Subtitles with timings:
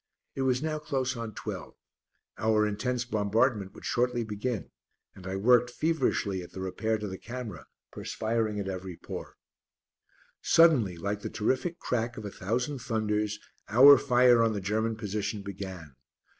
[0.33, 1.75] It was now close on twelve;
[2.35, 4.71] our intense bombardment would shortly begin,
[5.13, 9.37] and I worked feverishly at the repair to the camera, perspiring at every pore.
[10.41, 13.37] Suddenly, like the terrific crack of a thousand thunders,
[13.69, 15.95] our fire on the German position began.